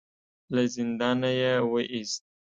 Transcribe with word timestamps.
له 0.53 0.61
زندانه 0.75 1.29
يې 1.39 1.53
وايست. 1.71 2.23